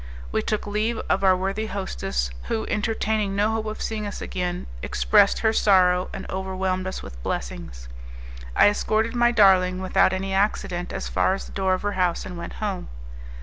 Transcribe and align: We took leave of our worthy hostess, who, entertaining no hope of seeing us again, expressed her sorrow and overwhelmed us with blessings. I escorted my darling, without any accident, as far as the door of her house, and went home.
We 0.31 0.41
took 0.41 0.65
leave 0.65 0.97
of 1.09 1.23
our 1.23 1.37
worthy 1.37 1.67
hostess, 1.67 2.31
who, 2.45 2.65
entertaining 2.65 3.35
no 3.35 3.51
hope 3.51 3.67
of 3.67 3.83
seeing 3.83 4.07
us 4.07 4.19
again, 4.19 4.65
expressed 4.81 5.37
her 5.45 5.53
sorrow 5.53 6.09
and 6.11 6.27
overwhelmed 6.27 6.87
us 6.87 7.03
with 7.03 7.21
blessings. 7.21 7.87
I 8.55 8.67
escorted 8.67 9.13
my 9.13 9.29
darling, 9.31 9.79
without 9.79 10.11
any 10.11 10.33
accident, 10.33 10.91
as 10.91 11.07
far 11.07 11.35
as 11.35 11.45
the 11.45 11.51
door 11.51 11.75
of 11.75 11.83
her 11.83 11.91
house, 11.91 12.25
and 12.25 12.35
went 12.35 12.53
home. 12.53 12.89